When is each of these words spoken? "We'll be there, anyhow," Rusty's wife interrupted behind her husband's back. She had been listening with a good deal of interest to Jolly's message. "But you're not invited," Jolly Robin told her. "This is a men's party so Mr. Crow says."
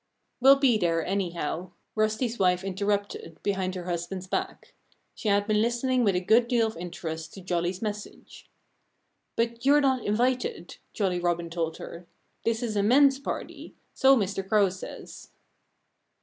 "We'll 0.39 0.55
be 0.55 0.79
there, 0.79 1.05
anyhow," 1.05 1.73
Rusty's 1.93 2.39
wife 2.39 2.63
interrupted 2.63 3.37
behind 3.43 3.75
her 3.75 3.83
husband's 3.83 4.25
back. 4.25 4.73
She 5.13 5.27
had 5.29 5.45
been 5.45 5.61
listening 5.61 6.03
with 6.03 6.15
a 6.15 6.19
good 6.19 6.47
deal 6.47 6.65
of 6.65 6.75
interest 6.75 7.35
to 7.35 7.41
Jolly's 7.41 7.83
message. 7.83 8.49
"But 9.35 9.63
you're 9.63 9.79
not 9.79 10.03
invited," 10.03 10.77
Jolly 10.91 11.19
Robin 11.19 11.51
told 11.51 11.77
her. 11.77 12.07
"This 12.45 12.63
is 12.63 12.75
a 12.75 12.81
men's 12.81 13.19
party 13.19 13.75
so 13.93 14.17
Mr. 14.17 14.43
Crow 14.49 14.69
says." 14.69 15.29